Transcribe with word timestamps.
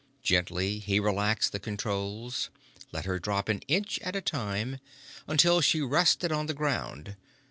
Gently 0.23 0.79
he 0.79 0.99
relaxed 0.99 1.51
the 1.51 1.59
controls, 1.59 2.49
let 2.91 3.05
her 3.05 3.19
drop 3.19 3.49
an 3.49 3.59
inch 3.67 3.99
at 3.99 4.15
a 4.15 4.19
time 4.19 4.79
until 5.27 5.61
she 5.61 5.79
rested 5.81 6.31
on 6.31 6.47
the 6.47 6.55
ground. 6.55 7.15